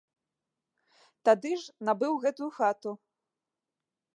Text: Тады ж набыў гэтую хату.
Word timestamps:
Тады 1.29 1.51
ж 1.65 1.87
набыў 1.91 2.13
гэтую 2.25 2.49
хату. 2.59 2.91